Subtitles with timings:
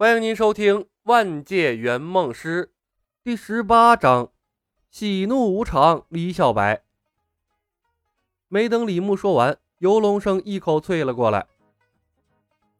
[0.00, 2.64] 欢迎您收听《万界圆梦师》
[3.22, 4.32] 第十八章：
[4.90, 6.06] 喜怒无常。
[6.08, 6.82] 李小白
[8.48, 11.46] 没等李牧说完，游龙生一口啐了过来：“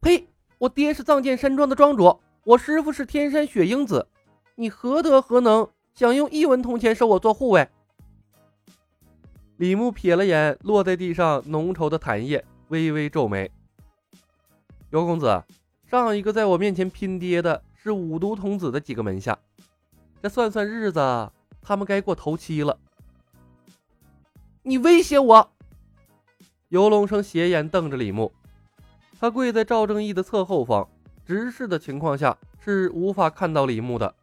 [0.01, 0.29] 呸！
[0.57, 4.07] 我爹是藏剑山庄的庄主，我师傅是天山雪鹰子，
[4.55, 7.69] 你何德何能，想用一文铜钱收我做护卫？”
[9.57, 13.51] 李牧瞥了眼落在地上浓稠的痰液，微微皱眉
[14.89, 15.43] ：“游公子。”
[15.99, 19.37] 上一个在我面前拼爹的是五毒童子的几个门下，
[20.23, 21.29] 这算算日子，
[21.61, 22.77] 他们该过头七了。
[24.63, 25.51] 你威胁我？
[26.69, 28.31] 游龙生斜眼瞪着李牧，
[29.19, 30.87] 他跪在赵正义的侧后方，
[31.25, 34.15] 直视的情况下是无法看到李牧的。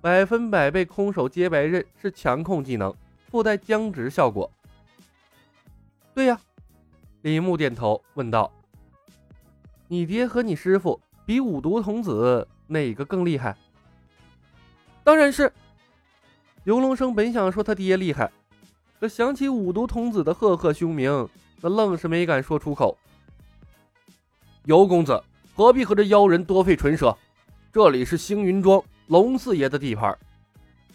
[0.00, 2.94] 百分百被空手接白刃是强控技能，
[3.28, 4.48] 附带僵直效果。
[6.14, 6.40] 对呀，
[7.22, 8.52] 李牧点头问道。
[9.88, 13.56] 你爹和你师傅比五毒童子哪个更厉害？
[15.04, 15.52] 当然是
[16.64, 17.14] 游龙生。
[17.14, 18.30] 本想说他爹厉害，
[18.98, 21.28] 可想起五毒童子的赫赫凶名，
[21.60, 22.98] 那愣是没敢说出口。
[24.64, 25.22] 游公子
[25.54, 27.16] 何必和这妖人多费唇舌？
[27.72, 30.18] 这里是星云庄龙四爷的地盘，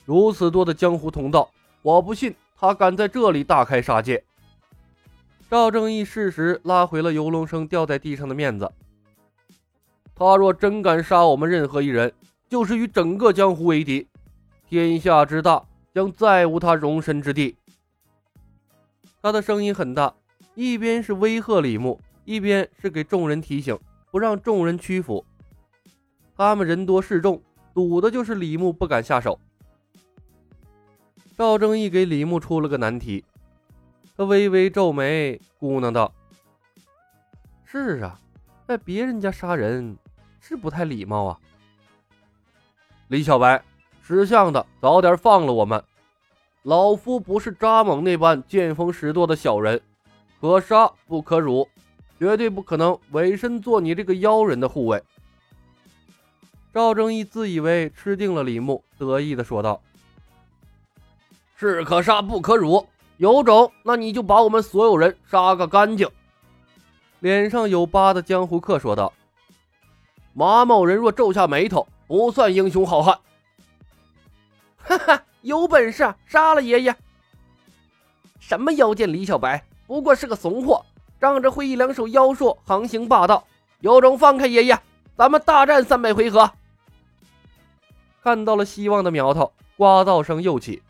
[0.03, 1.49] 如此多的江湖同道，
[1.81, 4.21] 我不信他敢在这里大开杀戒。
[5.49, 8.69] 赵正义适时拉回了游龙生掉在地上的面子。
[10.15, 12.13] 他若真敢杀我们任何一人，
[12.49, 14.07] 就是与整个江湖为敌，
[14.67, 17.55] 天下之大将再无他容身之地。
[19.21, 20.13] 他的声音很大，
[20.55, 23.77] 一边是威吓李牧，一边是给众人提醒，
[24.11, 25.25] 不让众人屈服。
[26.35, 27.41] 他们人多势众，
[27.73, 29.39] 赌的就是李牧不敢下手。
[31.37, 33.23] 赵正义给李牧出了个难题，
[34.15, 36.13] 他微微皱眉，咕囔道
[37.65, 38.19] ：“是啊，
[38.71, 39.97] 在别人家杀人。”
[40.39, 41.37] 是不太礼貌啊，
[43.09, 43.61] 李小白，
[44.01, 45.83] 识相的早点放了我们。
[46.63, 49.79] 老夫不是扎猛那般见风使舵的小人，
[50.39, 51.67] 可杀不可辱，
[52.17, 55.03] 绝对不可能委身做你这个妖人的护卫。
[56.73, 59.79] 赵正义自以为吃定了李牧，得意的说道
[61.55, 62.87] ：“是可杀不可辱，
[63.17, 66.09] 有种那你就把我们所有人杀个干净。”
[67.21, 69.13] 脸上有疤的江湖客说道。
[70.33, 73.17] 马某人若皱下眉头，不算英雄好汉。
[74.77, 76.95] 哈哈，有本事杀了爷爷！
[78.39, 80.83] 什么妖剑李小白，不过是个怂货，
[81.19, 83.45] 仗着会一两手妖术，横行霸道。
[83.81, 84.79] 有种放开爷爷，
[85.15, 86.51] 咱们大战三百回合。
[88.23, 90.81] 看到了希望的苗头，刮噪声又起。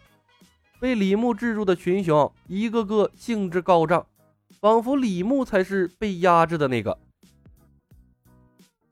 [0.80, 4.06] 被李牧制住的群雄，一个个兴致高涨，
[4.62, 7.00] 仿佛李牧才是被压制的那个。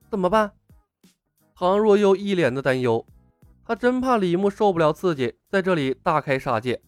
[0.10, 0.52] 怎么办？
[1.54, 3.06] 唐若又一脸的担忧，
[3.64, 6.82] 他真怕李牧受不了刺激，在这里大开杀戒。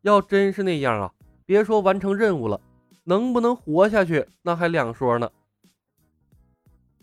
[0.00, 1.14] 要真是那样啊，
[1.46, 2.60] 别说完成任务了，
[3.04, 5.30] 能不能活下去那还两说呢。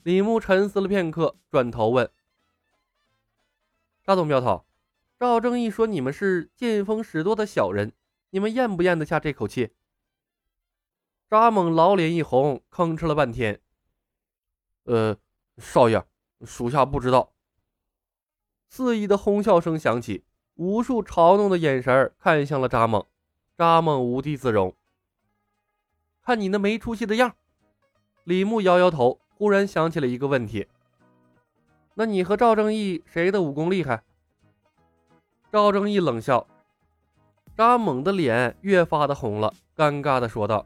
[0.04, 2.10] 李牧沉思了片刻，转头问
[4.06, 4.66] ：“沙总镖头，
[5.18, 7.94] 赵正义说你们是见风使舵的小人，
[8.32, 9.70] 你们咽不咽得下这口气？”
[11.30, 13.62] 扎猛老脸一红，吭哧了半天，
[14.86, 15.18] 呃。
[15.62, 16.02] 少爷，
[16.46, 17.34] 属下不知道。
[18.70, 20.24] 肆意的哄笑声响起，
[20.56, 23.06] 无数嘲弄的眼神看向了扎猛。
[23.58, 24.74] 扎猛无地自容。
[26.22, 27.36] 看你那没出息的样，
[28.24, 30.66] 李牧摇摇头，忽然想起了一个问题：
[31.96, 34.02] 那你和赵正义谁的武功厉害？
[35.52, 36.48] 赵正义冷笑，
[37.58, 40.66] 扎猛的脸越发的红了，尴尬的说道：“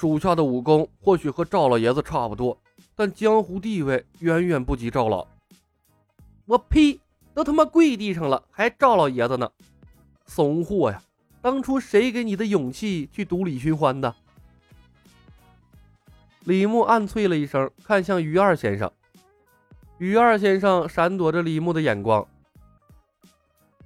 [0.00, 2.58] 属下的武功或许和赵老爷子差不多。”
[2.96, 5.26] 但江湖地位远远不及赵老。
[6.46, 6.98] 我呸！
[7.34, 9.50] 都他妈跪地上了，还赵老爷子呢？
[10.24, 11.02] 怂货呀！
[11.42, 14.14] 当初谁给你的勇气去赌李寻欢的？
[16.44, 18.90] 李牧暗啐了一声，看向于二先生。
[19.98, 22.26] 于二先生闪躲着李牧的眼光。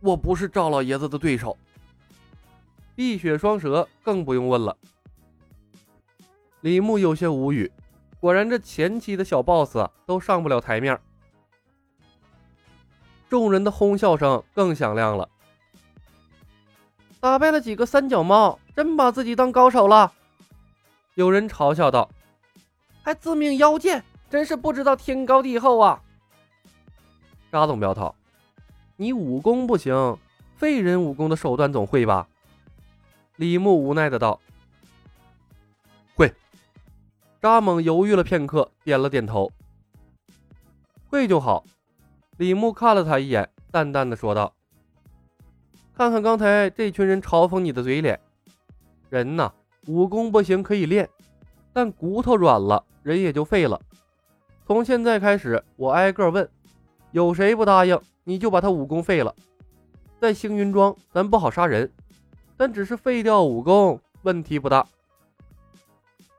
[0.01, 1.57] 我不是赵老爷子的对手。
[2.95, 4.77] 碧血双蛇更不用问了。
[6.65, 7.71] 李牧有些无语。
[8.19, 9.77] 果然，这前期的小 boss
[10.07, 10.99] 都上不了台面。
[13.29, 15.29] 众人的哄笑声更响亮了。
[17.21, 20.11] 打败了几个三脚猫，真把自己当高手了。
[21.17, 22.09] 有人嘲笑道
[23.05, 26.03] ：“还自命妖剑，真是不知道天高地厚啊！”
[27.53, 28.15] 沙总镖头，
[28.97, 30.17] 你武功不行，
[30.57, 32.27] 废人武功的手段总会吧？
[33.37, 34.41] 李牧无奈的道。
[36.15, 36.33] 会
[37.45, 39.53] 扎猛犹豫了片刻，点了点头。
[41.11, 41.63] 会就好。
[42.39, 44.51] 李牧看了他一眼，淡淡的说道
[45.95, 48.19] ：“看看刚才这群人嘲讽你的嘴脸。
[49.11, 49.53] 人呐，
[49.89, 51.07] 武功不行可以练，
[51.71, 53.79] 但骨头软了，人也就废了。
[54.67, 56.49] 从现在开始，我挨个问，
[57.11, 59.35] 有谁不答应，你就把他武功废了。
[60.19, 61.93] 在星云庄，咱不好杀人，
[62.57, 64.87] 但只是废掉武功，问题不大。”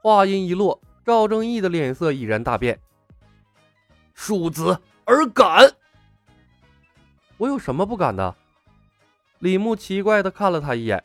[0.01, 2.79] 话音一落，赵正义的脸色已然大变。
[4.15, 5.71] 庶子而敢！
[7.37, 8.35] 我有什么不敢的？
[9.39, 11.03] 李牧奇怪的看了他一眼。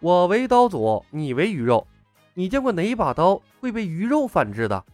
[0.00, 1.86] 我为刀俎，你为鱼肉，
[2.34, 4.84] 你见过哪一把刀会被鱼肉反制的？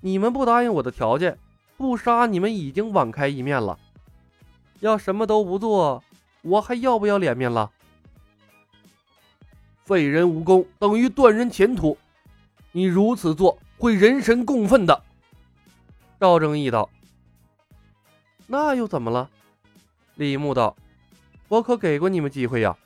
[0.00, 1.38] 你们不答应我的条件，
[1.76, 3.78] 不杀你们已经网开一面了。
[4.80, 6.02] 要什么都不做，
[6.42, 7.70] 我还要不要脸面了？
[9.84, 11.96] 废人武功等于断人前途，
[12.72, 15.02] 你如此做会人神共愤的。
[16.18, 16.90] 赵正义道。
[18.46, 19.30] 那又怎么了？
[20.16, 20.76] 李牧道
[21.48, 22.76] ：“我可给过你们机会呀，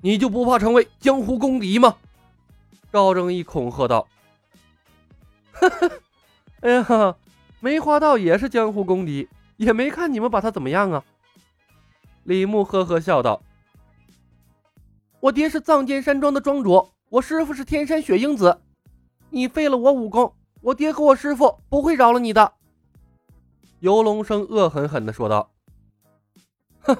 [0.00, 1.96] 你就不怕成为江湖公敌吗？”
[2.90, 4.08] 赵正义恐吓道
[5.52, 5.90] ：“哈哈，
[6.60, 7.16] 哎呀，
[7.60, 9.28] 梅花道也是江湖公敌，
[9.58, 11.04] 也没看你们把他怎么样啊。”
[12.24, 13.42] 李牧呵呵笑道
[15.20, 18.60] ：“我爹是藏剑山庄的庄主，我师傅是天山雪鹰子，
[19.30, 22.54] 你废了我武功，我爹和我师傅不会饶了你的。”
[23.78, 25.52] 游龙生恶狠狠地说道
[26.80, 26.96] ：“哼，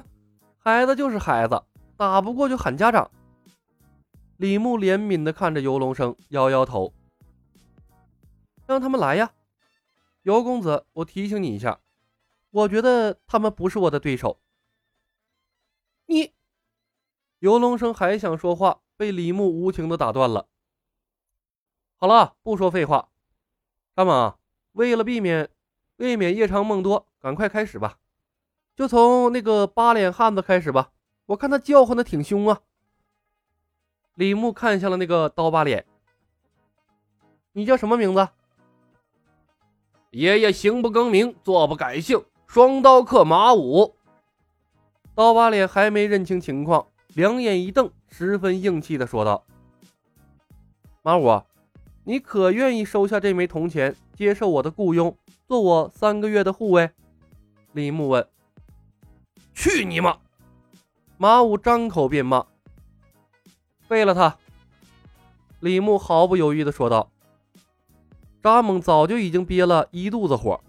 [0.57, 1.61] 孩子就是孩子，
[1.97, 3.11] 打不过就喊家长。”
[4.37, 6.93] 李牧怜悯地看着游龙生，摇摇头
[8.65, 9.33] ：“让他们来呀，
[10.21, 11.79] 游公子，我提醒你一下，
[12.51, 14.39] 我觉得他们不是我的对手。”
[16.05, 16.31] 你，
[17.39, 20.47] 游龙生还想说话，被李牧无情的打断了。
[21.95, 23.09] 好了，不说废话，
[23.95, 24.35] 干嘛？
[24.73, 25.49] 为了避免……
[25.97, 27.97] 未免夜长梦多，赶快开始吧，
[28.75, 30.91] 就从那个八脸汉子开始吧。
[31.25, 32.61] 我看他叫唤的挺凶啊。
[34.13, 35.87] 李牧看向了那个刀疤脸，
[37.53, 38.29] 你叫什么名字？
[40.11, 43.95] 爷爷行不更名，坐不改姓，双刀客马武。
[45.15, 49.43] 刀疤脸还没认清情况，两眼一瞪，十分硬气的说道
[51.01, 51.41] ：“马五，
[52.03, 55.17] 你可愿意收下这枚铜钱，接受我的雇佣？”
[55.47, 56.91] 做我三个月的护卫，
[57.71, 58.27] 李牧问
[59.55, 60.19] ：“去你妈！”
[61.17, 62.45] 马五张口便骂
[63.89, 64.37] ：“废了他！”
[65.61, 67.09] 李牧毫不犹豫地说道。
[68.43, 70.61] 扎猛早就已经憋了一肚子火，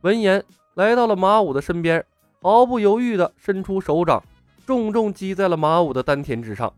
[0.00, 0.44] 闻言
[0.74, 2.04] 来到了马五的身边，
[2.40, 4.20] 毫不犹豫地伸出手掌，
[4.66, 6.72] 重重击在了马武的丹田之上。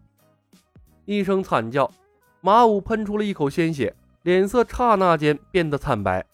[1.04, 1.90] 一声惨叫，
[2.40, 6.24] 马武喷出了一口鲜血，脸色刹那间变得惨白。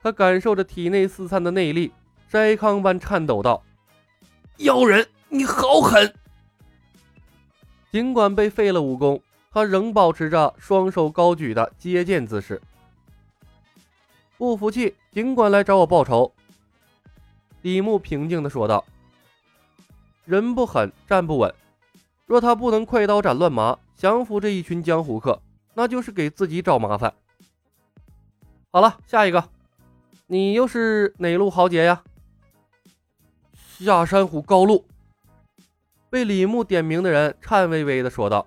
[0.00, 1.92] 他感受着体内四散的内力，
[2.30, 3.62] 筛糠般颤抖道
[4.58, 6.14] ：“妖人，你好狠！”
[7.90, 9.20] 尽管被废了武功，
[9.50, 12.62] 他仍保持着双手高举的接剑姿势。
[14.38, 16.32] 不服气，尽管来找我报仇。”
[17.62, 18.84] 李牧平静地说道。
[20.24, 21.52] “人不狠，站不稳。
[22.26, 25.40] 若他不能快刀斩乱麻，降服这一群江湖客，
[25.74, 27.12] 那就是给自己找麻烦。”
[28.70, 29.44] 好了，下一个。
[30.26, 32.02] 你又是哪路豪杰呀？
[33.54, 34.84] 下山虎高露。
[36.08, 38.46] 被李牧点名的人颤巍巍地说道，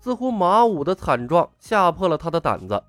[0.00, 2.82] 似乎马武的惨状吓破了他的胆子。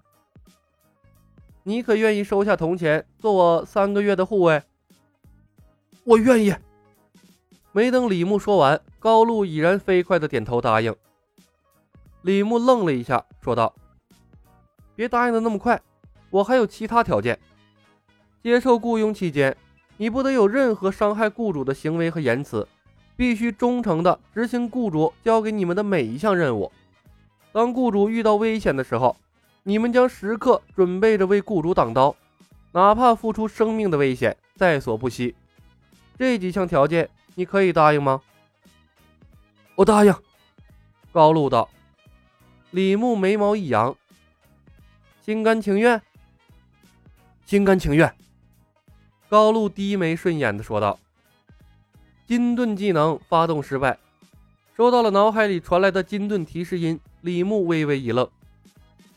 [1.63, 4.62] 你可愿意收下铜钱，做我三个月的护卫？
[6.06, 6.54] 我愿意。
[7.72, 10.96] 没等李牧说完，高露已然飞快的点头答应。
[12.24, 13.74] 李牧愣了一下，说道
[14.96, 15.80] ：“别答应的那么快，
[16.30, 17.38] 我还有其他条件。”
[18.42, 19.56] 接受雇佣期间，
[19.98, 22.68] 你不得有任何伤害雇主的行为和言辞，
[23.16, 26.72] 必须忠诚地执行雇主交给你们的每一项任务。
[27.52, 29.16] 当雇主遇到危险的时候，
[29.64, 32.16] 你们将时刻准备着为雇主挡刀，
[32.72, 35.36] 哪怕付出生命的危险，在所不惜。
[36.18, 38.22] 这几项条件，你可以答应吗？
[39.76, 40.14] 我答应。
[41.12, 41.70] 高露道。
[42.72, 43.96] 李牧眉毛一扬，
[45.24, 46.02] 心甘情愿。
[47.46, 48.14] 心甘情愿。
[49.28, 51.00] 高露低眉顺眼的说道
[52.28, 53.98] ：“金盾技能发动失败。”
[54.76, 58.30] 收到了脑海里传来的金盾提示音，李牧微微一愣，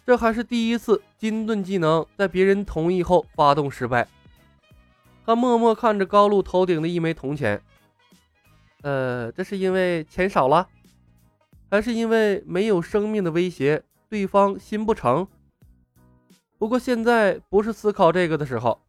[0.04, 4.08] 这还是第一次金盾技能在别人同意后发动失败。
[5.24, 7.62] 他默默看着高露头顶的一枚铜钱，
[8.82, 10.68] 呃，这是因为钱少了，
[11.70, 15.26] 还是因为没有生命的威胁，对方心不成？
[16.58, 18.80] 不过现在不是思考这个的时候。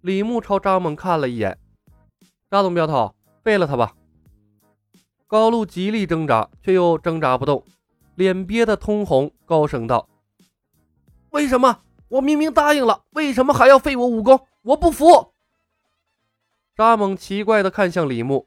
[0.00, 1.58] 李牧朝张猛看了一眼，
[2.50, 3.94] 张总镖头，废了他吧。
[5.26, 7.64] 高露极力挣扎，却又挣扎不动，
[8.14, 10.08] 脸憋得通红，高声道
[11.30, 11.80] ：“为什么？
[12.08, 14.46] 我明明答应了，为什么还要废我武功？
[14.62, 15.32] 我不服！”
[16.76, 18.46] 张猛奇怪地看向李牧：“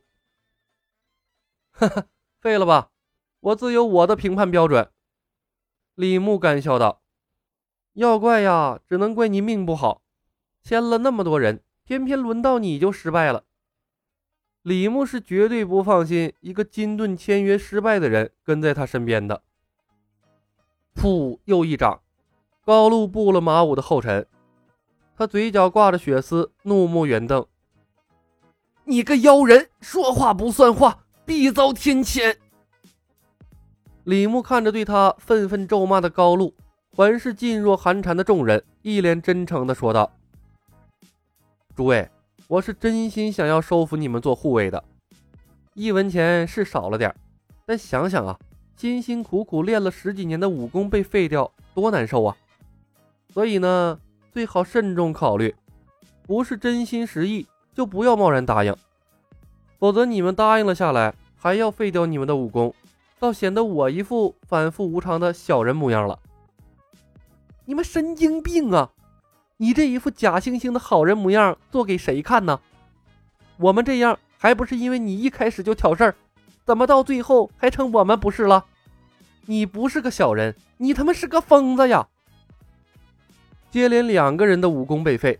[1.81, 2.05] 哈哈，
[2.39, 2.91] 废了吧，
[3.39, 4.91] 我自有我的评判标准。”
[5.95, 7.01] 李牧干笑道
[7.93, 10.03] ：“要怪呀，只能怪你命不好。”
[10.61, 13.45] 签了那么多人，偏偏轮到你就失败了。
[14.61, 19.41] 李牧是绝对不放心一个金盾签约失败的人跟在他身边的。
[20.93, 22.03] 噗，又一掌，
[22.63, 24.27] 高露步了马武的后尘。
[25.17, 27.47] 他嘴角挂着血丝，怒目圆瞪
[28.85, 32.35] ：“你个妖人，说话不算话，必遭天谴！”
[34.03, 36.53] 李牧看着对他愤愤咒骂的高露，
[36.93, 40.11] 环视噤若寒蝉的众人，一脸真诚地说道。
[41.73, 42.09] 诸位，
[42.49, 44.83] 我是真心想要收服你们做护卫的。
[45.73, 47.15] 一文钱是少了点
[47.65, 48.37] 但想想啊，
[48.75, 52.35] 辛辛苦苦练了十几年的武功被废掉，多难受啊！
[53.33, 53.97] 所以呢，
[54.33, 55.55] 最好慎重考虑，
[56.23, 58.75] 不是真心实意就不要贸然答应，
[59.79, 62.71] 否则你们答应了下来，还要废掉你们的武功，
[63.17, 66.19] 倒显得我一副反复无常的小人模样了。
[67.65, 68.91] 你们神经病啊！
[69.57, 72.59] 你这一副假惺惺的好人模样，做给谁看呢？
[73.57, 76.15] 我们这样还不是因为你一开始就挑事儿，
[76.63, 78.65] 怎么到最后还成我们不是了？
[79.47, 82.07] 你不是个小人，你他妈是个疯子呀！
[83.71, 85.39] 接连两个人的武功被废，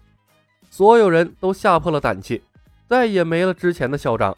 [0.72, 2.42] 所有人都吓破了胆气，
[2.90, 4.36] 再也没了之前的嚣张，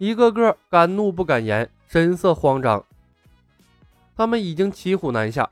[0.00, 2.82] 一个个敢怒不敢言，神色慌张。
[4.16, 5.50] 他们已经骑虎难下，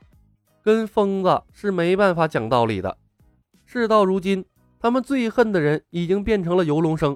[0.63, 2.97] 跟疯子是没办法讲道理的。
[3.63, 4.43] 事到如今，
[4.79, 7.15] 他们最恨的人已经变成了游龙生。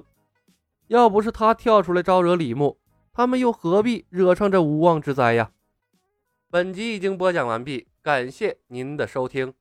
[0.86, 2.78] 要不是他跳出来招惹李牧，
[3.12, 5.50] 他们又何必惹上这无妄之灾呀？
[6.52, 9.54] 本集已经播讲完毕，感谢您的收听。